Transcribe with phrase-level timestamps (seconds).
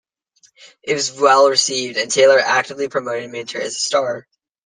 [0.81, 4.27] It was well received, and Taylor actively promoted Minter as a star.